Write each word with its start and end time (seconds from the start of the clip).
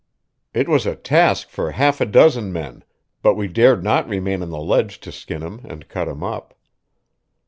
It 0.51 0.67
was 0.67 0.87
a 0.87 0.95
task 0.95 1.49
for 1.49 1.69
half 1.69 2.01
a 2.01 2.07
dozen 2.07 2.51
men, 2.51 2.83
but 3.21 3.35
we 3.35 3.47
dared 3.47 3.83
not 3.83 4.09
remain 4.09 4.41
on 4.41 4.49
the 4.49 4.57
ledge 4.57 4.99
to 5.01 5.11
skin 5.11 5.43
him 5.43 5.61
and 5.63 5.87
cut 5.87 6.07
him 6.07 6.23
up. 6.23 6.55